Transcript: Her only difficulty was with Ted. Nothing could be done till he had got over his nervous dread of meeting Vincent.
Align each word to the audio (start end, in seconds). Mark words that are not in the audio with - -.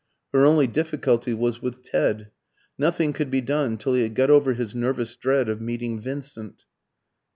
Her 0.33 0.45
only 0.47 0.65
difficulty 0.65 1.31
was 1.35 1.61
with 1.61 1.83
Ted. 1.83 2.31
Nothing 2.75 3.13
could 3.13 3.29
be 3.29 3.39
done 3.39 3.77
till 3.77 3.93
he 3.93 4.01
had 4.01 4.15
got 4.15 4.31
over 4.31 4.53
his 4.55 4.73
nervous 4.73 5.15
dread 5.15 5.47
of 5.47 5.61
meeting 5.61 5.99
Vincent. 5.99 6.65